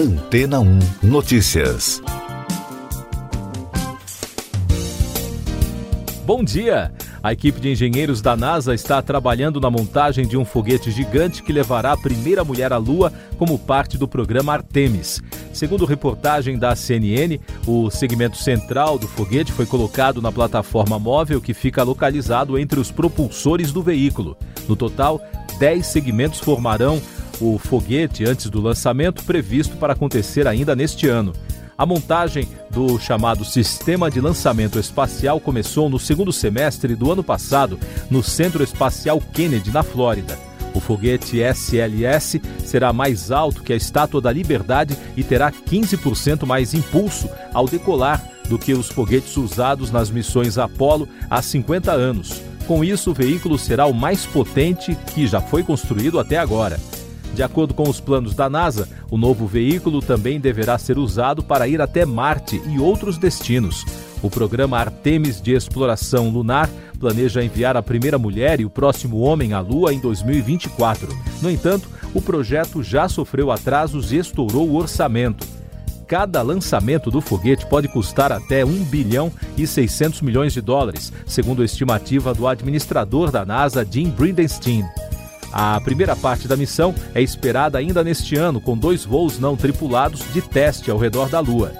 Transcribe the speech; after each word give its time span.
Antena 0.00 0.60
1 0.60 0.78
Notícias. 1.02 2.02
Bom 6.24 6.42
dia! 6.42 6.90
A 7.22 7.34
equipe 7.34 7.60
de 7.60 7.68
engenheiros 7.68 8.22
da 8.22 8.34
NASA 8.34 8.74
está 8.74 9.02
trabalhando 9.02 9.60
na 9.60 9.70
montagem 9.70 10.26
de 10.26 10.38
um 10.38 10.44
foguete 10.46 10.90
gigante 10.90 11.42
que 11.42 11.52
levará 11.52 11.92
a 11.92 11.98
primeira 11.98 12.42
mulher 12.42 12.72
à 12.72 12.78
Lua 12.78 13.12
como 13.36 13.58
parte 13.58 13.98
do 13.98 14.08
programa 14.08 14.54
Artemis. 14.54 15.22
Segundo 15.52 15.84
reportagem 15.84 16.58
da 16.58 16.74
CNN, 16.74 17.38
o 17.66 17.90
segmento 17.90 18.38
central 18.38 18.98
do 18.98 19.06
foguete 19.06 19.52
foi 19.52 19.66
colocado 19.66 20.22
na 20.22 20.32
plataforma 20.32 20.98
móvel 20.98 21.42
que 21.42 21.52
fica 21.52 21.82
localizado 21.82 22.58
entre 22.58 22.80
os 22.80 22.90
propulsores 22.90 23.70
do 23.70 23.82
veículo. 23.82 24.34
No 24.66 24.76
total, 24.76 25.20
10 25.58 25.84
segmentos 25.84 26.40
formarão 26.40 27.02
o 27.40 27.58
foguete 27.58 28.24
antes 28.24 28.50
do 28.50 28.60
lançamento, 28.60 29.24
previsto 29.24 29.76
para 29.76 29.94
acontecer 29.94 30.46
ainda 30.46 30.76
neste 30.76 31.08
ano. 31.08 31.32
A 31.76 31.86
montagem 31.86 32.46
do 32.70 32.98
chamado 32.98 33.42
Sistema 33.42 34.10
de 34.10 34.20
Lançamento 34.20 34.78
Espacial 34.78 35.40
começou 35.40 35.88
no 35.88 35.98
segundo 35.98 36.30
semestre 36.30 36.94
do 36.94 37.10
ano 37.10 37.24
passado 37.24 37.78
no 38.10 38.22
Centro 38.22 38.62
Espacial 38.62 39.18
Kennedy, 39.32 39.70
na 39.70 39.82
Flórida. 39.82 40.38
O 40.74 40.78
foguete 40.78 41.40
SLS 41.40 42.40
será 42.64 42.92
mais 42.92 43.30
alto 43.30 43.62
que 43.62 43.72
a 43.72 43.76
Estátua 43.76 44.20
da 44.20 44.30
Liberdade 44.30 44.96
e 45.16 45.24
terá 45.24 45.50
15% 45.50 46.44
mais 46.44 46.74
impulso 46.74 47.30
ao 47.52 47.66
decolar 47.66 48.22
do 48.48 48.58
que 48.58 48.74
os 48.74 48.88
foguetes 48.88 49.36
usados 49.36 49.90
nas 49.90 50.10
missões 50.10 50.58
Apollo 50.58 51.08
há 51.30 51.40
50 51.40 51.92
anos. 51.92 52.42
Com 52.66 52.84
isso, 52.84 53.10
o 53.10 53.14
veículo 53.14 53.58
será 53.58 53.86
o 53.86 53.94
mais 53.94 54.26
potente 54.26 54.94
que 55.14 55.26
já 55.26 55.40
foi 55.40 55.62
construído 55.62 56.20
até 56.20 56.36
agora. 56.36 56.78
De 57.34 57.42
acordo 57.42 57.74
com 57.74 57.88
os 57.88 58.00
planos 58.00 58.34
da 58.34 58.50
NASA, 58.50 58.88
o 59.10 59.16
novo 59.16 59.46
veículo 59.46 60.02
também 60.02 60.40
deverá 60.40 60.76
ser 60.78 60.98
usado 60.98 61.42
para 61.42 61.68
ir 61.68 61.80
até 61.80 62.04
Marte 62.04 62.60
e 62.68 62.78
outros 62.78 63.18
destinos. 63.18 63.84
O 64.22 64.28
programa 64.28 64.78
Artemis 64.78 65.40
de 65.40 65.52
Exploração 65.52 66.28
Lunar 66.28 66.68
planeja 66.98 67.42
enviar 67.42 67.76
a 67.76 67.82
primeira 67.82 68.18
mulher 68.18 68.60
e 68.60 68.66
o 68.66 68.70
próximo 68.70 69.20
homem 69.20 69.54
à 69.54 69.60
Lua 69.60 69.94
em 69.94 69.98
2024. 69.98 71.08
No 71.40 71.50
entanto, 71.50 71.88
o 72.12 72.20
projeto 72.20 72.82
já 72.82 73.08
sofreu 73.08 73.50
atrasos 73.50 74.12
e 74.12 74.18
estourou 74.18 74.68
o 74.68 74.76
orçamento. 74.76 75.46
Cada 76.06 76.42
lançamento 76.42 77.08
do 77.10 77.20
foguete 77.20 77.64
pode 77.66 77.86
custar 77.86 78.32
até 78.32 78.64
1 78.64 78.84
bilhão 78.86 79.32
e 79.56 79.64
600 79.64 80.20
milhões 80.20 80.52
de 80.52 80.60
dólares, 80.60 81.12
segundo 81.24 81.62
a 81.62 81.64
estimativa 81.64 82.34
do 82.34 82.48
administrador 82.48 83.30
da 83.30 83.46
NASA, 83.46 83.86
Jim 83.88 84.10
Bridenstine. 84.10 84.88
A 85.52 85.80
primeira 85.80 86.14
parte 86.14 86.46
da 86.46 86.56
missão 86.56 86.94
é 87.14 87.20
esperada 87.20 87.78
ainda 87.78 88.04
neste 88.04 88.36
ano, 88.36 88.60
com 88.60 88.76
dois 88.76 89.04
voos 89.04 89.38
não 89.38 89.56
tripulados 89.56 90.22
de 90.32 90.40
teste 90.40 90.90
ao 90.90 90.98
redor 90.98 91.28
da 91.28 91.40
Lua. 91.40 91.72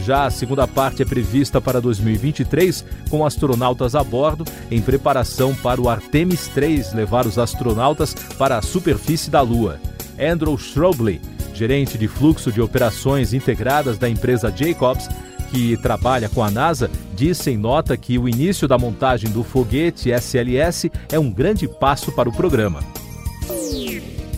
Já 0.00 0.24
a 0.24 0.30
segunda 0.30 0.66
parte 0.66 1.02
é 1.02 1.04
prevista 1.04 1.60
para 1.60 1.80
2023, 1.80 2.84
com 3.10 3.26
astronautas 3.26 3.94
a 3.94 4.02
bordo, 4.02 4.44
em 4.70 4.80
preparação 4.80 5.54
para 5.54 5.80
o 5.80 5.88
Artemis 5.88 6.48
3 6.48 6.94
levar 6.94 7.26
os 7.26 7.38
astronautas 7.38 8.14
para 8.38 8.56
a 8.56 8.62
superfície 8.62 9.28
da 9.28 9.40
Lua. 9.40 9.78
Andrew 10.18 10.56
Schrobley, 10.56 11.20
gerente 11.52 11.98
de 11.98 12.08
fluxo 12.08 12.52
de 12.52 12.60
operações 12.60 13.34
integradas 13.34 13.98
da 13.98 14.08
empresa 14.08 14.52
Jacobs, 14.54 15.08
que 15.50 15.76
trabalha 15.78 16.28
com 16.28 16.42
a 16.42 16.50
NASA, 16.50 16.90
disse 17.14 17.50
em 17.50 17.56
nota 17.56 17.96
que 17.96 18.18
o 18.18 18.28
início 18.28 18.68
da 18.68 18.78
montagem 18.78 19.30
do 19.30 19.42
foguete 19.42 20.10
SLS 20.10 20.90
é 21.10 21.18
um 21.18 21.30
grande 21.30 21.66
passo 21.66 22.12
para 22.12 22.28
o 22.28 22.32
programa. 22.32 22.80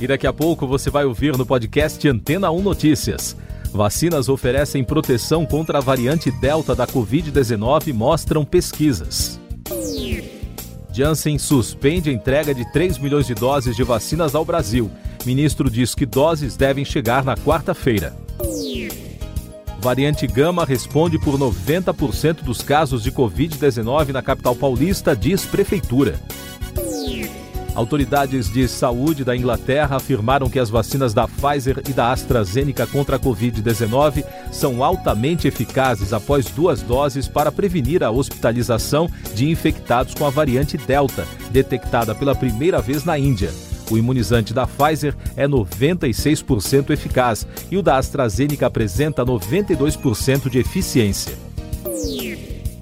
E 0.01 0.07
daqui 0.07 0.27
a 0.27 0.33
pouco 0.33 0.67
você 0.67 0.89
vai 0.89 1.05
ouvir 1.05 1.37
no 1.37 1.45
podcast 1.45 2.09
Antena 2.09 2.51
1 2.51 2.63
Notícias. 2.63 3.37
Vacinas 3.71 4.31
oferecem 4.31 4.83
proteção 4.83 5.45
contra 5.45 5.77
a 5.77 5.81
variante 5.81 6.31
Delta 6.31 6.75
da 6.75 6.87
Covid-19, 6.87 7.93
mostram 7.93 8.43
pesquisas. 8.43 9.39
Janssen 10.91 11.39
suspende 11.39 12.09
a 12.09 12.13
entrega 12.13 12.55
de 12.55 12.65
3 12.73 12.99
milhões 12.99 13.27
de 13.27 13.35
doses 13.35 13.77
de 13.77 13.85
vacinas 13.85 14.35
ao 14.35 14.45
Brasil. 14.45 14.91
Ministro 15.27 15.71
diz 15.71 15.95
que 15.95 16.07
doses 16.07 16.57
devem 16.57 16.85
chegar 16.85 17.23
na 17.23 17.37
quarta-feira. 17.37 18.17
Variante 19.81 20.27
Gama 20.27 20.65
responde 20.65 21.19
por 21.19 21.39
90% 21.39 22.43
dos 22.43 22.63
casos 22.63 23.03
de 23.03 23.13
Covid-19 23.13 24.09
na 24.09 24.23
capital 24.23 24.57
paulista, 24.57 25.15
diz 25.15 25.45
Prefeitura. 25.45 26.19
Autoridades 27.75 28.53
de 28.53 28.67
saúde 28.67 29.25
da 29.25 29.37
Inglaterra 29.37 29.97
afirmaram 29.97 30.51
que 30.51 30.59
as 30.59 30.69
vacinas 30.69 31.15
da 31.15 31.29
Pfizer 31.29 31.83
e 31.89 31.93
da 31.93 32.11
AstraZeneca 32.11 32.87
contra 32.87 33.17
a 33.17 33.19
Covid-19 33.19 34.25
são 34.51 34.83
altamente 34.83 35.47
eficazes 35.47 36.13
após 36.13 36.47
duas 36.47 36.83
doses 36.83 37.29
para 37.29 37.53
prevenir 37.53 38.03
a 38.03 38.11
hospitalização 38.11 39.09
de 39.35 39.49
infectados 39.49 40.15
com 40.15 40.27
a 40.27 40.31
variante 40.31 40.77
Delta, 40.77 41.27
detectada 41.51 42.15
pela 42.15 42.35
primeira 42.35 42.81
vez 42.81 43.05
na 43.05 43.19
Índia. 43.19 43.51
O 43.91 43.99
imunizante 43.99 44.55
da 44.55 44.67
Pfizer 44.67 45.15
é 45.37 45.47
96% 45.49 46.91
eficaz 46.91 47.47
e 47.71 47.77
o 47.77 47.83
da 47.83 47.99
AstraZeneca 47.99 48.67
apresenta 48.67 49.25
92% 49.25 50.49
de 50.49 50.59
eficiência. 50.59 51.50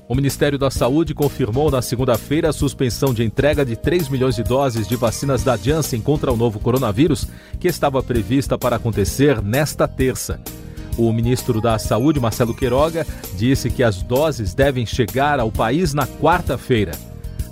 O 0.09 0.15
Ministério 0.15 0.59
da 0.59 0.71
Saúde 0.71 1.15
confirmou 1.15 1.71
na 1.71 1.83
segunda-feira 1.83 2.49
a 2.49 2.53
suspensão 2.53 3.13
de 3.13 3.23
entrega 3.23 3.63
de 3.63 3.77
3 3.77 4.09
milhões 4.09 4.35
de 4.35 4.43
doses 4.43 4.89
de 4.89 4.97
vacinas 4.97 5.45
da 5.45 5.55
Janssen 5.55 6.01
contra 6.01 6.33
o 6.33 6.37
novo 6.37 6.59
coronavírus, 6.59 7.29
que 7.61 7.69
estava 7.69 8.03
prevista 8.03 8.57
para 8.57 8.77
acontecer 8.77 9.43
nesta 9.43 9.87
terça. 9.87 10.41
O 10.97 11.13
ministro 11.13 11.61
da 11.61 11.79
Saúde, 11.79 12.19
Marcelo 12.19 12.55
Queiroga, 12.55 13.07
disse 13.37 13.69
que 13.69 13.83
as 13.83 14.03
doses 14.03 14.55
devem 14.55 14.87
chegar 14.87 15.39
ao 15.39 15.53
país 15.53 15.93
na 15.93 16.07
quarta-feira. 16.07 16.93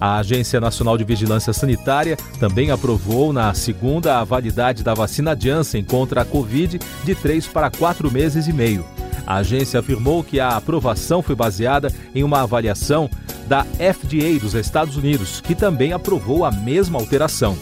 A 0.00 0.16
Agência 0.16 0.58
Nacional 0.58 0.96
de 0.96 1.04
Vigilância 1.04 1.52
Sanitária 1.52 2.16
também 2.40 2.70
aprovou 2.70 3.34
na 3.34 3.52
segunda 3.52 4.18
a 4.18 4.24
validade 4.24 4.82
da 4.82 4.94
vacina 4.94 5.38
Janssen 5.38 5.84
contra 5.84 6.22
a 6.22 6.24
Covid 6.24 6.80
de 7.04 7.14
três 7.14 7.46
para 7.46 7.70
quatro 7.70 8.10
meses 8.10 8.46
e 8.46 8.52
meio. 8.52 8.82
A 9.26 9.36
agência 9.36 9.80
afirmou 9.80 10.22
que 10.22 10.38
a 10.38 10.50
aprovação 10.50 11.20
foi 11.20 11.34
baseada 11.34 11.92
em 12.14 12.22
uma 12.22 12.42
avaliação 12.42 13.10
da 13.48 13.64
FDA 13.64 14.38
dos 14.40 14.54
Estados 14.54 14.96
Unidos, 14.96 15.40
que 15.40 15.54
também 15.54 15.92
aprovou 15.92 16.44
a 16.44 16.50
mesma 16.50 16.98
alteração. 16.98 17.56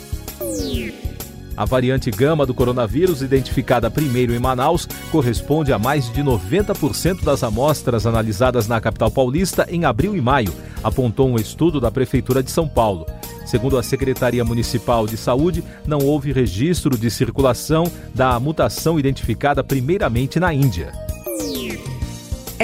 A 1.56 1.64
variante 1.64 2.10
gama 2.10 2.44
do 2.44 2.52
coronavírus, 2.52 3.22
identificada 3.22 3.90
primeiro 3.90 4.34
em 4.34 4.40
Manaus, 4.40 4.88
corresponde 5.12 5.72
a 5.72 5.78
mais 5.78 6.12
de 6.12 6.22
90% 6.22 7.22
das 7.22 7.44
amostras 7.44 8.06
analisadas 8.06 8.66
na 8.66 8.80
capital 8.80 9.10
paulista 9.10 9.66
em 9.70 9.84
abril 9.84 10.16
e 10.16 10.20
maio, 10.20 10.52
apontou 10.82 11.28
um 11.28 11.36
estudo 11.36 11.80
da 11.80 11.92
Prefeitura 11.92 12.42
de 12.42 12.50
São 12.50 12.66
Paulo. 12.66 13.06
Segundo 13.46 13.78
a 13.78 13.82
Secretaria 13.82 14.44
Municipal 14.44 15.06
de 15.06 15.16
Saúde, 15.16 15.62
não 15.86 15.98
houve 15.98 16.32
registro 16.32 16.98
de 16.98 17.10
circulação 17.10 17.84
da 18.12 18.38
mutação 18.40 18.98
identificada 18.98 19.62
primeiramente 19.62 20.40
na 20.40 20.52
Índia. 20.52 21.03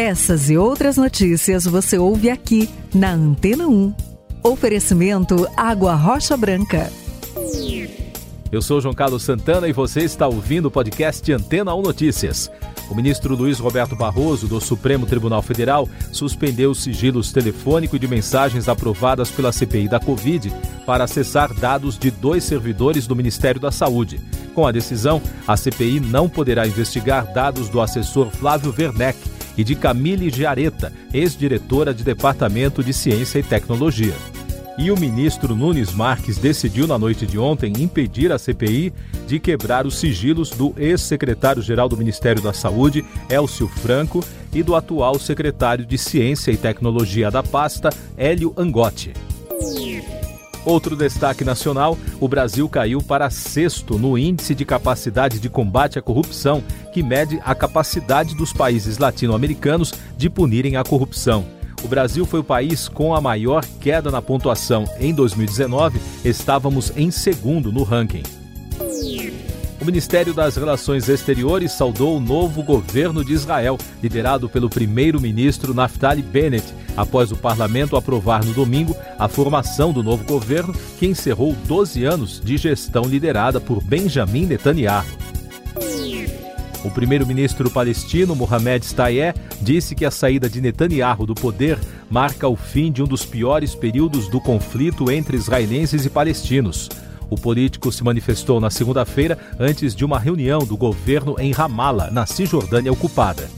Essas 0.01 0.49
e 0.49 0.57
outras 0.57 0.97
notícias 0.97 1.67
você 1.67 1.99
ouve 1.99 2.31
aqui 2.31 2.71
na 2.95 3.13
Antena 3.13 3.69
1. 3.69 3.95
Oferecimento 4.43 5.47
Água 5.55 5.95
Rocha 5.95 6.39
Branca. 6.39 6.91
Eu 8.51 8.63
sou 8.63 8.81
João 8.81 8.95
Carlos 8.95 9.23
Santana 9.23 9.69
e 9.69 9.75
você 9.75 10.01
está 10.01 10.27
ouvindo 10.27 10.69
o 10.69 10.71
podcast 10.71 11.31
Antena 11.31 11.75
1 11.75 11.83
Notícias. 11.83 12.51
O 12.91 12.95
ministro 12.95 13.37
Luiz 13.37 13.59
Roberto 13.59 13.95
Barroso, 13.95 14.49
do 14.49 14.59
Supremo 14.59 15.05
Tribunal 15.05 15.43
Federal, 15.43 15.87
suspendeu 16.11 16.71
os 16.71 16.83
sigilos 16.83 17.31
telefônico 17.31 17.97
e 17.97 17.99
de 17.99 18.09
mensagens 18.09 18.71
aprovadas 18.71 19.31
pela 19.31 19.53
CPI 19.53 19.87
da 19.87 20.01
Covid 20.01 20.51
para 20.87 21.05
acessar 21.05 21.53
dados 21.53 21.99
de 21.99 22.11
dois 22.11 22.43
servidores 22.43 23.07
do 23.07 23.15
Ministério 23.15 23.61
da 23.61 23.71
Saúde. 23.71 24.19
Com 24.55 24.67
a 24.67 24.73
decisão, 24.73 25.21
a 25.47 25.59
CPI 25.59 26.01
não 26.01 26.27
poderá 26.27 26.67
investigar 26.67 27.31
dados 27.35 27.69
do 27.69 27.83
assessor 27.83 28.31
Flávio 28.31 28.75
Werneck 28.77 29.40
e 29.61 29.65
de 29.65 29.75
Camille 29.75 30.31
Giareta, 30.31 30.91
ex-diretora 31.13 31.93
de 31.93 32.03
Departamento 32.03 32.83
de 32.83 32.95
Ciência 32.95 33.39
e 33.39 33.43
Tecnologia. 33.43 34.15
E 34.79 34.91
o 34.91 34.99
ministro 34.99 35.55
Nunes 35.55 35.93
Marques 35.93 36.39
decidiu 36.39 36.87
na 36.87 36.99
noite 36.99 37.27
de 37.27 37.39
ontem 37.39 37.71
impedir 37.79 38.33
a 38.33 38.39
CPI 38.39 38.91
de 39.27 39.39
quebrar 39.39 39.87
os 39.87 39.99
sigilos 39.99 40.49
do 40.49 40.73
ex-secretário-geral 40.79 41.91
do 41.91 41.97
Ministério 41.99 42.41
da 42.41 42.55
Saúde, 42.55 43.05
Elcio 43.29 43.69
Franco, 43.69 44.25
e 44.51 44.63
do 44.63 44.75
atual 44.75 45.19
secretário 45.19 45.85
de 45.85 45.99
Ciência 45.99 46.51
e 46.51 46.57
Tecnologia 46.57 47.31
da 47.31 47.43
pasta, 47.43 47.91
Hélio 48.17 48.55
Angotti. 48.57 49.13
Outro 50.65 50.97
destaque 50.97 51.45
nacional: 51.45 51.97
o 52.21 52.29
Brasil 52.29 52.69
caiu 52.69 53.01
para 53.03 53.31
sexto 53.31 53.99
no 53.99 54.19
Índice 54.19 54.55
de 54.55 54.65
Capacidade 54.65 55.39
de 55.39 55.49
Combate 55.49 55.99
à 55.99 56.03
Corrupção, 56.03 56.63
que 56.93 57.03
mede 57.03 57.41
a 57.45 57.55
capacidade 57.55 58.35
dos 58.35 58.53
países 58.53 58.99
latino-americanos 58.99 59.93
de 60.17 60.29
punirem 60.29 60.77
a 60.77 60.85
corrupção. 60.85 61.45
O 61.83 61.89
Brasil 61.89 62.27
foi 62.27 62.41
o 62.41 62.45
país 62.45 62.89
com 62.89 63.15
a 63.15 63.21
maior 63.21 63.65
queda 63.81 64.11
na 64.11 64.21
pontuação. 64.21 64.85
Em 64.99 65.15
2019, 65.15 65.99
estávamos 66.25 66.93
em 66.95 67.11
segundo 67.11 67.73
no 67.73 67.83
ranking. 67.83 68.40
O 69.81 69.85
Ministério 69.85 70.35
das 70.35 70.57
Relações 70.57 71.09
Exteriores 71.09 71.73
saudou 71.73 72.19
o 72.19 72.21
novo 72.21 72.63
governo 72.63 73.25
de 73.25 73.33
Israel, 73.33 73.79
liderado 74.03 74.47
pelo 74.47 74.69
primeiro-ministro 74.69 75.73
Naftali 75.73 76.21
Bennett, 76.21 76.75
após 76.95 77.33
o 77.33 77.37
parlamento 77.37 77.97
aprovar 77.97 78.45
no 78.45 78.53
domingo 78.53 78.95
a 79.19 79.27
formação 79.27 79.91
do 79.91 80.03
novo 80.03 80.23
governo, 80.25 80.75
que 80.99 81.07
encerrou 81.07 81.57
12 81.67 82.05
anos 82.05 82.43
de 82.45 82.59
gestão 82.59 83.05
liderada 83.05 83.59
por 83.59 83.83
Benjamin 83.83 84.45
Netanyahu. 84.45 85.07
O 86.85 86.91
primeiro-ministro 86.91 87.71
palestino 87.71 88.37
Mohamed 88.37 88.85
Stayeh 88.85 89.33
disse 89.63 89.95
que 89.95 90.05
a 90.05 90.11
saída 90.11 90.49
de 90.49 90.61
Netanyahu 90.61 91.25
do 91.25 91.35
poder 91.35 91.79
marca 92.11 92.47
o 92.47 92.57
fim 92.57 92.93
de 92.93 93.03
um 93.03 93.07
dos 93.07 93.25
piores 93.25 93.75
períodos 93.75 94.29
do 94.29 94.43
conflito 94.43 95.11
entre 95.11 95.39
israelenses 95.39 96.05
e 96.05 96.11
palestinos. 96.11 96.91
O 97.31 97.37
político 97.37 97.93
se 97.93 98.03
manifestou 98.03 98.61
na 98.61 98.69
segunda-feira 98.69 99.39
antes 99.59 99.95
de 99.95 100.05
uma 100.05 100.19
reunião 100.19 100.59
do 100.61 100.77
governo 100.77 101.37
em 101.39 101.53
Ramallah, 101.53 102.11
na 102.11 102.27
Cisjordânia 102.27 102.93
ocupada. 102.93 103.49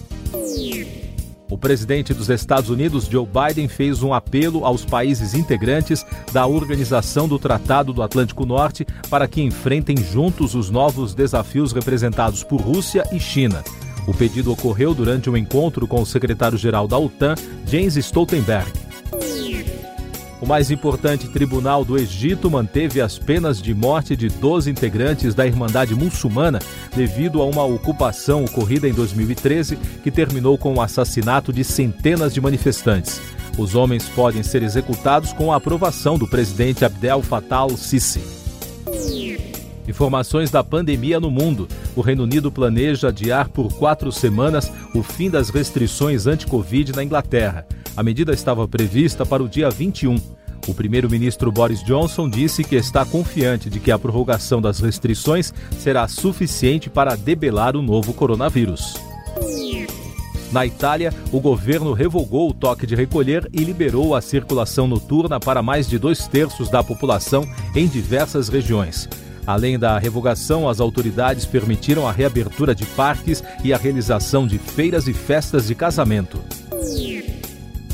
O 1.51 1.59
presidente 1.59 2.15
dos 2.15 2.31
Estados 2.31 2.71
Unidos, 2.71 3.07
Joe 3.07 3.27
Biden, 3.27 3.69
fez 3.69 4.03
um 4.03 4.15
apelo 4.15 4.65
aos 4.65 4.85
países 4.85 5.35
integrantes 5.35 6.05
da 6.33 6.47
Organização 6.47 7.29
do 7.29 7.39
Tratado 7.39 7.93
do 7.93 8.03
Atlântico 8.03 8.47
Norte 8.47 8.87
para 9.11 9.29
que 9.29 9.43
enfrentem 9.43 9.97
juntos 9.97 10.55
os 10.55 10.71
novos 10.71 11.15
desafios 11.15 11.73
representados 11.73 12.43
por 12.43 12.61
Rússia 12.61 13.07
e 13.13 13.21
China. 13.21 13.63
O 14.07 14.15
pedido 14.15 14.51
ocorreu 14.51 14.95
durante 14.95 15.31
um 15.31 15.37
encontro 15.37 15.87
com 15.87 16.01
o 16.01 16.07
secretário-geral 16.07 16.89
da 16.89 16.99
OTAN, 16.99 17.35
Jens 17.67 17.97
Stoltenberg. 17.97 18.82
O 20.43 20.47
mais 20.47 20.73
importante 20.73 21.29
tribunal 21.29 21.85
do 21.85 21.97
Egito 21.97 22.51
manteve 22.51 23.01
as 23.01 23.17
penas 23.17 23.63
de 23.63 23.73
morte 23.73 24.17
de 24.17 24.29
12 24.29 24.69
integrantes 24.69 25.37
da 25.37 25.47
Irmandade 25.47 25.95
Muçulmana 25.95 26.59
devido 26.97 27.41
a 27.41 27.45
uma 27.45 27.63
ocupação 27.63 28.45
ocorrida 28.45 28.89
em 28.89 28.93
2013 28.93 29.77
que 30.03 30.11
terminou 30.11 30.59
com 30.59 30.75
o 30.75 30.81
assassinato 30.81 31.53
de 31.53 31.63
centenas 31.63 32.35
de 32.35 32.41
manifestantes. 32.41 33.21
Os 33.57 33.77
homens 33.77 34.09
podem 34.09 34.43
ser 34.43 34.65
executados 34.65 35.33
com 35.33 35.53
a 35.53 35.57
aprovação 35.57 36.19
do 36.19 36.27
presidente 36.27 36.85
Abdel 36.85 37.23
Fattah 37.23 37.59
al-Sisi. 37.59 38.21
Informações 39.87 40.51
da 40.51 40.65
pandemia 40.65 41.21
no 41.21 41.31
mundo. 41.31 41.69
O 41.95 42.01
Reino 42.01 42.25
Unido 42.25 42.51
planeja 42.51 43.11
adiar 43.11 43.49
por 43.49 43.73
quatro 43.75 44.11
semanas 44.11 44.73
o 44.93 45.05
fim 45.05 45.31
das 45.31 45.51
restrições 45.51 46.27
anti-Covid 46.27 46.97
na 46.97 47.05
Inglaterra. 47.05 47.65
A 47.97 48.03
medida 48.03 48.33
estava 48.33 48.67
prevista 48.67 49.27
para 49.27 49.43
o 49.43 49.49
dia 49.49 49.69
21. 49.69 50.17
O 50.67 50.73
primeiro-ministro 50.73 51.53
Boris 51.53 51.83
Johnson 51.83 52.29
disse 52.29 52.65
que 52.65 52.77
está 52.77 53.05
confiante 53.05 53.69
de 53.69 53.81
que 53.81 53.91
a 53.91 53.99
prorrogação 53.99 54.63
das 54.63 54.81
restrições 54.81 55.53
será 55.79 56.09
suficiente 56.09 56.89
para 56.89 57.17
debelar 57.17 57.77
o 57.77 57.83
novo 57.83 58.15
coronavírus. 58.15 58.95
Na 60.53 60.65
Itália, 60.65 61.13
o 61.33 61.41
governo 61.41 61.93
revogou 61.93 62.51
o 62.51 62.55
toque 62.55 62.87
de 62.87 62.95
recolher 62.95 63.49
e 63.53 63.65
liberou 63.65 64.15
a 64.15 64.21
circulação 64.21 64.87
noturna 64.87 65.41
para 65.41 65.63
mais 65.63 65.89
de 65.89 65.99
dois 65.99 66.27
terços 66.29 66.71
da 66.71 66.83
população 66.83 67.47
em 67.75 67.87
diversas 67.87 68.49
regiões. 68.49 69.09
Além 69.47 69.79
da 69.79 69.99
revogação, 69.99 70.69
as 70.69 70.79
autoridades 70.79 71.45
permitiram 71.45 72.07
a 72.07 72.13
reabertura 72.13 72.75
de 72.75 72.87
parques 72.87 73.43
e 73.65 73.73
a 73.73 73.77
realização 73.77 74.47
de 74.47 74.59
feiras 74.59 75.09
e 75.09 75.13
festas 75.13 75.67
de 75.67 75.75
casamento. 75.75 76.39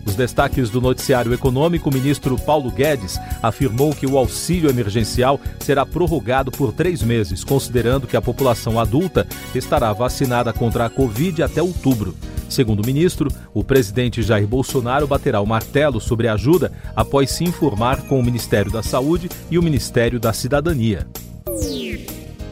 Os 0.07 0.15
destaques 0.15 0.71
do 0.71 0.81
noticiário 0.81 1.35
econômico, 1.35 1.91
o 1.91 1.93
ministro 1.93 2.39
Paulo 2.39 2.71
Guedes 2.71 3.19
afirmou 3.43 3.93
que 3.93 4.07
o 4.07 4.17
auxílio 4.17 4.71
emergencial 4.71 5.41
será 5.59 5.85
prorrogado 5.85 6.53
por 6.53 6.73
três 6.73 7.03
meses, 7.03 7.43
considerando 7.43 8.07
que 8.07 8.17
a 8.17 8.23
população 8.23 8.79
adulta 8.79 9.27
estará 9.55 9.93
vacinada 9.93 10.53
contra 10.53 10.87
a 10.87 10.91
Covid 10.91 11.43
até 11.43 11.61
outubro. 11.61 12.15
Segundo 12.49 12.85
o 12.85 12.87
ministro, 12.87 13.29
o 13.53 13.65
presidente 13.65 14.23
Jair 14.23 14.47
Bolsonaro 14.47 15.09
baterá 15.09 15.41
o 15.41 15.47
martelo 15.47 16.01
sobre 16.01 16.29
a 16.29 16.35
ajuda 16.35 16.71
após 16.95 17.33
se 17.33 17.43
informar 17.43 18.03
com 18.03 18.21
o 18.21 18.23
Ministério 18.23 18.71
da 18.71 18.85
Saúde 18.85 19.29
e 19.51 19.59
o 19.59 19.63
Ministério 19.63 20.21
da 20.21 20.33
Cidadania. 20.33 21.07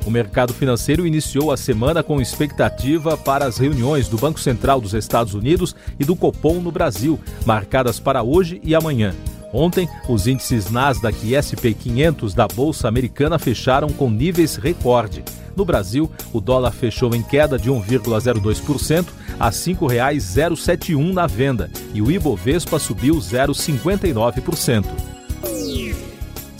O 0.06 0.10
mercado 0.10 0.52
financeiro 0.52 1.06
iniciou 1.06 1.50
a 1.50 1.56
semana 1.56 2.02
com 2.02 2.20
expectativa 2.20 3.16
para 3.16 3.46
as 3.46 3.56
reuniões 3.56 4.06
do 4.06 4.18
Banco 4.18 4.38
Central 4.38 4.80
dos 4.80 4.92
Estados 4.92 5.32
Unidos 5.32 5.74
e 5.98 6.04
do 6.04 6.14
Copom 6.14 6.60
no 6.60 6.70
Brasil, 6.70 7.18
marcadas 7.46 7.98
para 7.98 8.22
hoje 8.22 8.60
e 8.62 8.74
amanhã. 8.74 9.14
Ontem, 9.52 9.88
os 10.08 10.26
índices 10.26 10.70
Nasdaq 10.70 11.16
e 11.24 11.40
SP 11.40 11.72
500 11.72 12.34
da 12.34 12.46
Bolsa 12.46 12.88
Americana 12.88 13.38
fecharam 13.38 13.88
com 13.88 14.10
níveis 14.10 14.56
recorde. 14.56 15.24
No 15.56 15.64
Brasil, 15.64 16.10
o 16.32 16.40
dólar 16.40 16.72
fechou 16.72 17.14
em 17.14 17.22
queda 17.22 17.56
de 17.56 17.70
1,02% 17.70 19.06
a 19.38 19.46
R$ 19.46 19.52
5,071 19.52 21.12
na 21.12 21.26
venda 21.26 21.70
e 21.94 22.02
o 22.02 22.10
Ibovespa 22.10 22.78
subiu 22.78 23.14
0,59%. 23.14 25.13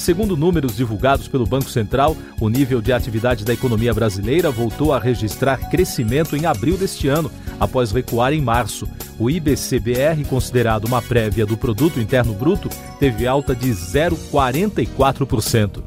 Segundo 0.05 0.37
números 0.37 0.77
divulgados 0.77 1.27
pelo 1.29 1.46
Banco 1.46 1.70
Central, 1.70 2.15
o 2.39 2.51
nível 2.51 2.82
de 2.82 2.93
atividade 2.93 3.43
da 3.43 3.55
economia 3.55 3.94
brasileira 3.94 4.51
voltou 4.51 4.93
a 4.93 4.99
registrar 4.99 5.70
crescimento 5.70 6.37
em 6.37 6.44
abril 6.44 6.77
deste 6.77 7.08
ano, 7.08 7.32
após 7.58 7.91
recuar 7.91 8.34
em 8.34 8.43
março. 8.43 8.87
O 9.19 9.31
IBCBR, 9.31 10.23
considerado 10.27 10.84
uma 10.84 11.01
prévia 11.01 11.46
do 11.46 11.56
produto 11.56 11.99
interno 11.99 12.34
bruto, 12.34 12.69
teve 13.01 13.27
alta 13.27 13.55
de 13.55 13.70
0,44%. 13.70 15.82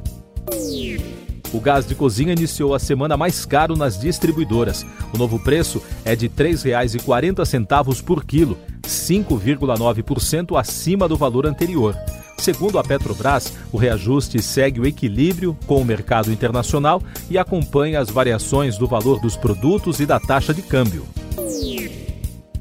O 1.54 1.60
gás 1.60 1.86
de 1.86 1.94
cozinha 1.94 2.34
iniciou 2.34 2.74
a 2.74 2.80
semana 2.80 3.16
mais 3.16 3.46
caro 3.46 3.78
nas 3.78 4.00
distribuidoras. 4.00 4.84
O 5.14 5.18
novo 5.20 5.38
preço 5.38 5.80
é 6.04 6.16
de 6.16 6.26
R$ 6.26 6.56
3,40 6.56 8.02
por 8.02 8.26
quilo, 8.26 8.58
5,9% 8.82 10.60
acima 10.60 11.08
do 11.08 11.16
valor 11.16 11.46
anterior. 11.46 11.96
Segundo 12.38 12.80
a 12.80 12.84
Petrobras, 12.84 13.54
o 13.72 13.78
reajuste 13.78 14.42
segue 14.42 14.80
o 14.80 14.86
equilíbrio 14.86 15.58
com 15.66 15.82
o 15.82 15.86
mercado 15.86 16.32
internacional 16.32 17.02
e 17.30 17.38
acompanha 17.38 18.00
as 18.00 18.10
variações 18.10 18.78
do 18.78 18.88
valor 18.88 19.20
dos 19.20 19.36
produtos 19.36 20.00
e 20.00 20.06
da 20.06 20.20
taxa 20.20 20.54
de 20.54 20.62
câmbio. 20.62 21.06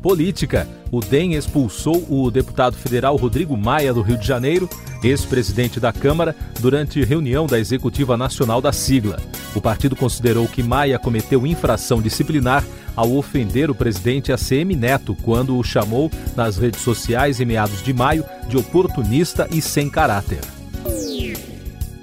Política. 0.02 0.68
O 0.90 1.00
DEM 1.00 1.34
expulsou 1.34 2.06
o 2.08 2.30
deputado 2.30 2.76
federal 2.76 3.16
Rodrigo 3.16 3.56
Maia 3.56 3.92
do 3.92 4.02
Rio 4.02 4.16
de 4.16 4.26
Janeiro, 4.26 4.68
ex-presidente 5.02 5.80
da 5.80 5.92
Câmara, 5.92 6.34
durante 6.60 7.02
reunião 7.04 7.46
da 7.46 7.58
Executiva 7.58 8.16
Nacional 8.16 8.60
da 8.60 8.72
sigla. 8.72 9.18
O 9.54 9.60
partido 9.60 9.96
considerou 9.96 10.46
que 10.46 10.62
Maia 10.62 10.98
cometeu 10.98 11.46
infração 11.46 12.00
disciplinar 12.00 12.64
ao 12.96 13.12
ofender 13.14 13.70
o 13.70 13.74
presidente 13.74 14.32
ACM 14.32 14.74
Neto 14.74 15.14
quando 15.22 15.56
o 15.56 15.62
chamou 15.62 16.10
nas 16.34 16.56
redes 16.56 16.80
sociais 16.80 17.40
em 17.40 17.44
meados 17.44 17.82
de 17.82 17.92
maio 17.92 18.24
de 18.48 18.56
oportunista 18.56 19.46
e 19.52 19.60
sem 19.60 19.90
caráter. 19.90 20.40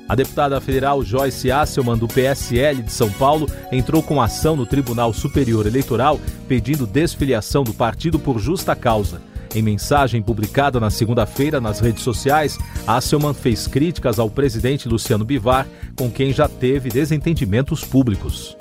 A 0.07 0.15
deputada 0.15 0.62
federal 0.62 1.01
Joyce 1.03 1.50
Asselman, 1.50 1.97
do 1.97 2.07
PSL 2.07 2.83
de 2.83 2.91
São 2.91 3.09
Paulo, 3.09 3.50
entrou 3.71 4.03
com 4.03 4.21
ação 4.21 4.55
no 4.55 4.65
Tribunal 4.65 5.12
Superior 5.13 5.65
Eleitoral 5.65 6.19
pedindo 6.47 6.85
desfiliação 6.85 7.63
do 7.63 7.73
partido 7.73 8.19
por 8.19 8.38
justa 8.38 8.75
causa. 8.75 9.21
Em 9.55 9.62
mensagem 9.62 10.21
publicada 10.21 10.79
na 10.79 10.89
segunda-feira 10.89 11.62
nas 11.62 11.79
redes 11.79 12.03
sociais, 12.03 12.57
Asselman 12.85 13.33
fez 13.33 13.67
críticas 13.67 14.19
ao 14.19 14.29
presidente 14.29 14.89
Luciano 14.89 15.23
Bivar, 15.23 15.67
com 15.95 16.12
quem 16.12 16.33
já 16.33 16.47
teve 16.47 16.89
desentendimentos 16.89 17.83
públicos. 17.83 18.57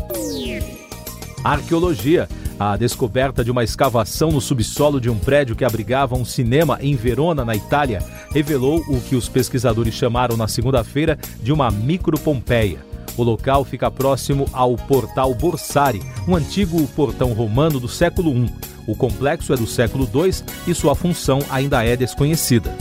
Arqueologia. 1.44 2.28
A 2.58 2.76
descoberta 2.76 3.44
de 3.44 3.50
uma 3.50 3.64
escavação 3.64 4.30
no 4.30 4.40
subsolo 4.40 5.00
de 5.00 5.10
um 5.10 5.18
prédio 5.18 5.56
que 5.56 5.64
abrigava 5.64 6.14
um 6.14 6.24
cinema 6.24 6.78
em 6.80 6.94
Verona, 6.94 7.44
na 7.44 7.56
Itália, 7.56 8.00
revelou 8.30 8.80
o 8.88 9.00
que 9.00 9.16
os 9.16 9.28
pesquisadores 9.28 9.94
chamaram 9.94 10.36
na 10.36 10.46
segunda-feira 10.46 11.18
de 11.42 11.52
uma 11.52 11.70
micro-Pompeia. 11.70 12.78
O 13.16 13.22
local 13.22 13.64
fica 13.64 13.90
próximo 13.90 14.48
ao 14.52 14.76
Portal 14.76 15.34
Borsari, 15.34 16.00
um 16.26 16.36
antigo 16.36 16.86
portão 16.88 17.32
romano 17.32 17.80
do 17.80 17.88
século 17.88 18.32
I. 18.32 18.50
O 18.86 18.94
complexo 18.94 19.52
é 19.52 19.56
do 19.56 19.66
século 19.66 20.08
II 20.14 20.32
e 20.66 20.74
sua 20.74 20.94
função 20.94 21.40
ainda 21.50 21.84
é 21.84 21.96
desconhecida. 21.96 22.76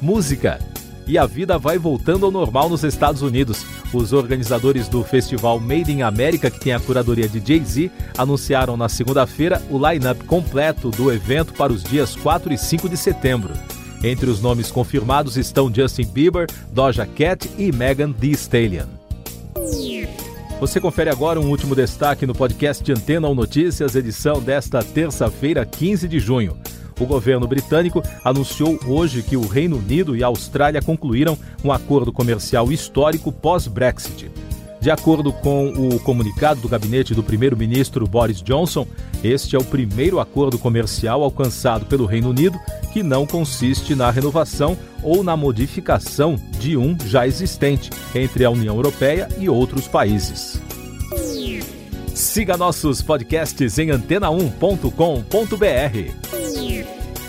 Música 0.00 0.58
e 1.08 1.16
a 1.16 1.24
vida 1.24 1.58
vai 1.58 1.78
voltando 1.78 2.26
ao 2.26 2.30
normal 2.30 2.68
nos 2.68 2.84
Estados 2.84 3.22
Unidos. 3.22 3.64
Os 3.92 4.12
organizadores 4.12 4.86
do 4.86 5.02
festival 5.02 5.58
Made 5.58 5.90
in 5.90 6.02
America, 6.02 6.50
que 6.50 6.60
tem 6.60 6.74
a 6.74 6.80
curadoria 6.80 7.26
de 7.26 7.40
Jay-Z, 7.40 7.90
anunciaram 8.18 8.76
na 8.76 8.88
segunda-feira 8.88 9.62
o 9.70 9.78
line-up 9.78 10.24
completo 10.24 10.90
do 10.90 11.10
evento 11.10 11.54
para 11.54 11.72
os 11.72 11.82
dias 11.82 12.14
4 12.14 12.52
e 12.52 12.58
5 12.58 12.88
de 12.88 12.96
setembro. 12.96 13.54
Entre 14.04 14.28
os 14.28 14.40
nomes 14.40 14.70
confirmados 14.70 15.36
estão 15.36 15.72
Justin 15.74 16.06
Bieber, 16.06 16.46
Doja 16.70 17.06
Cat 17.06 17.50
e 17.58 17.72
Megan 17.72 18.12
Thee 18.12 18.32
Stallion. 18.32 18.86
Você 20.60 20.80
confere 20.80 21.08
agora 21.08 21.40
um 21.40 21.48
último 21.48 21.74
destaque 21.74 22.26
no 22.26 22.34
podcast 22.34 22.82
de 22.82 22.92
Antena 22.92 23.28
ou 23.28 23.34
Notícias, 23.34 23.94
edição 23.94 24.40
desta 24.40 24.82
terça-feira, 24.82 25.64
15 25.64 26.08
de 26.08 26.18
junho. 26.18 26.56
O 27.00 27.06
governo 27.06 27.46
britânico 27.46 28.02
anunciou 28.24 28.78
hoje 28.86 29.22
que 29.22 29.36
o 29.36 29.46
Reino 29.46 29.78
Unido 29.78 30.16
e 30.16 30.24
a 30.24 30.26
Austrália 30.26 30.82
concluíram 30.82 31.38
um 31.64 31.72
acordo 31.72 32.12
comercial 32.12 32.72
histórico 32.72 33.30
pós-Brexit. 33.30 34.28
De 34.80 34.90
acordo 34.90 35.32
com 35.32 35.68
o 35.70 35.98
comunicado 36.00 36.60
do 36.60 36.68
gabinete 36.68 37.14
do 37.14 37.22
primeiro-ministro 37.22 38.06
Boris 38.06 38.40
Johnson, 38.40 38.86
este 39.24 39.56
é 39.56 39.58
o 39.58 39.64
primeiro 39.64 40.20
acordo 40.20 40.58
comercial 40.58 41.24
alcançado 41.24 41.86
pelo 41.86 42.06
Reino 42.06 42.30
Unido 42.30 42.58
que 42.92 43.02
não 43.02 43.26
consiste 43.26 43.94
na 43.94 44.10
renovação 44.10 44.76
ou 45.02 45.24
na 45.24 45.36
modificação 45.36 46.36
de 46.60 46.76
um 46.76 46.96
já 47.06 47.26
existente 47.26 47.90
entre 48.14 48.44
a 48.44 48.50
União 48.50 48.76
Europeia 48.76 49.28
e 49.38 49.48
outros 49.48 49.88
países. 49.88 50.60
Siga 52.14 52.56
nossos 52.56 53.02
podcasts 53.02 53.78
em 53.78 53.88
antena1.com.br. 53.88 56.37